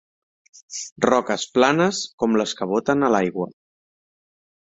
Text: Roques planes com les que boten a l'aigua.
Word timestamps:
Roques 1.05 1.43
planes 1.57 1.99
com 2.23 2.33
les 2.43 2.55
que 2.61 2.69
boten 2.73 3.09
a 3.09 3.13
l'aigua. 3.17 3.49